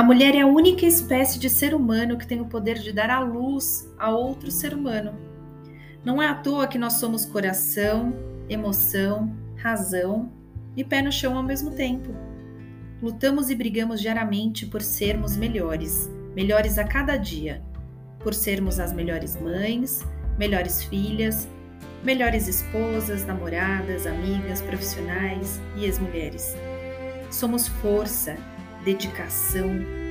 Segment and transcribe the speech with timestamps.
[0.00, 3.10] A mulher é a única espécie de ser humano que tem o poder de dar
[3.10, 5.12] a luz a outro ser humano.
[6.02, 8.14] Não é à toa que nós somos coração,
[8.48, 10.32] emoção, razão
[10.74, 12.14] e pé no chão ao mesmo tempo.
[13.02, 17.62] Lutamos e brigamos diariamente por sermos melhores, melhores a cada dia,
[18.20, 20.02] por sermos as melhores mães,
[20.38, 21.46] melhores filhas,
[22.02, 26.56] melhores esposas, namoradas, amigas, profissionais e ex-mulheres.
[27.30, 28.38] Somos força,
[28.84, 29.68] dedicação,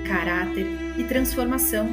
[0.08, 0.66] caráter
[0.98, 1.88] e transformação.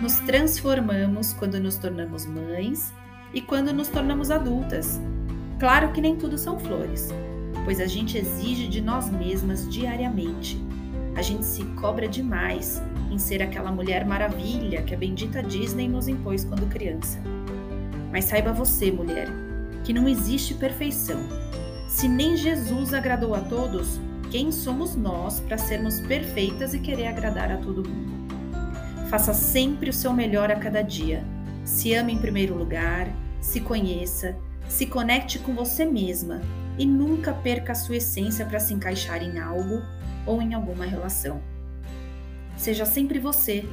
[0.00, 2.92] Nos transformamos quando nos tornamos mães
[3.32, 5.00] e quando nos tornamos adultas.
[5.58, 7.10] Claro que nem tudo são flores,
[7.64, 10.62] pois a gente exige de nós mesmas diariamente.
[11.16, 16.08] A gente se cobra demais em ser aquela mulher maravilha que a bendita Disney nos
[16.08, 17.18] impôs quando criança.
[18.10, 19.28] Mas saiba você, mulher,
[19.84, 21.20] que não existe perfeição.
[21.88, 24.00] Se nem Jesus agradou a todos,
[24.34, 28.34] quem somos nós para sermos perfeitas e querer agradar a todo mundo?
[29.08, 31.24] Faça sempre o seu melhor a cada dia.
[31.64, 33.06] Se ame em primeiro lugar,
[33.40, 34.36] se conheça,
[34.68, 36.42] se conecte com você mesma
[36.76, 39.80] e nunca perca a sua essência para se encaixar em algo
[40.26, 41.40] ou em alguma relação.
[42.56, 43.64] Seja sempre você,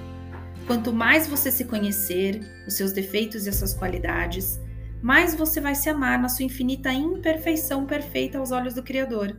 [0.68, 4.59] Quanto mais você se conhecer, os seus defeitos e as suas qualidades,
[5.02, 9.36] mais você vai se amar na sua infinita imperfeição perfeita aos olhos do Criador.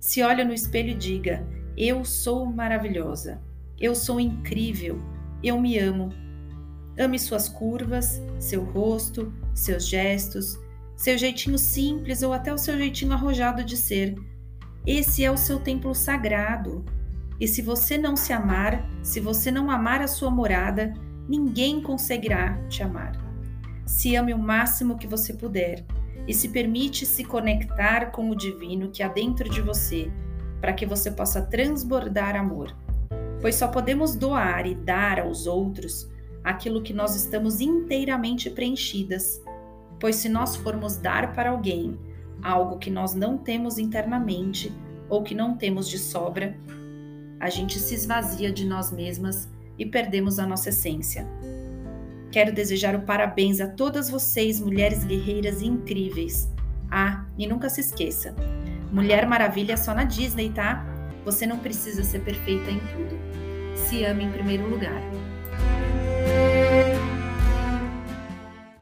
[0.00, 3.38] Se olhe no espelho e diga: Eu sou maravilhosa,
[3.78, 4.98] eu sou incrível,
[5.44, 6.08] eu me amo.
[6.98, 10.58] Ame suas curvas, seu rosto, seus gestos,
[10.96, 14.14] seu jeitinho simples ou até o seu jeitinho arrojado de ser.
[14.86, 16.82] Esse é o seu templo sagrado,
[17.38, 20.94] e se você não se amar, se você não amar a sua morada,
[21.28, 23.12] ninguém conseguirá te amar.
[23.84, 25.84] Se ame o máximo que você puder
[26.30, 30.08] e se permite se conectar com o divino que há dentro de você,
[30.60, 32.72] para que você possa transbordar amor.
[33.40, 36.08] Pois só podemos doar e dar aos outros
[36.44, 39.42] aquilo que nós estamos inteiramente preenchidas.
[39.98, 41.98] Pois se nós formos dar para alguém
[42.40, 44.72] algo que nós não temos internamente
[45.08, 46.56] ou que não temos de sobra,
[47.40, 51.26] a gente se esvazia de nós mesmas e perdemos a nossa essência.
[52.30, 56.48] Quero desejar o parabéns a todas vocês, mulheres guerreiras e incríveis.
[56.90, 58.34] Ah, e nunca se esqueça:
[58.92, 60.84] Mulher Maravilha é só na Disney, tá?
[61.24, 63.18] Você não precisa ser perfeita em tudo.
[63.74, 65.02] Se ame em primeiro lugar.